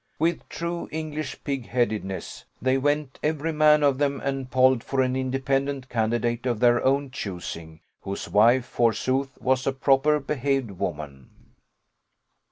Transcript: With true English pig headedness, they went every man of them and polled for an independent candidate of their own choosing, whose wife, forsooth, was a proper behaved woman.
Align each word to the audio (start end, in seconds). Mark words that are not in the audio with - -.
With 0.17 0.49
true 0.49 0.89
English 0.91 1.43
pig 1.43 1.67
headedness, 1.67 2.45
they 2.59 2.75
went 2.79 3.19
every 3.21 3.53
man 3.53 3.83
of 3.83 3.99
them 3.99 4.19
and 4.19 4.49
polled 4.49 4.83
for 4.83 4.99
an 5.01 5.15
independent 5.15 5.89
candidate 5.89 6.47
of 6.47 6.59
their 6.59 6.83
own 6.83 7.11
choosing, 7.11 7.81
whose 8.01 8.27
wife, 8.27 8.65
forsooth, 8.65 9.37
was 9.39 9.67
a 9.67 9.71
proper 9.73 10.19
behaved 10.19 10.71
woman. 10.71 11.29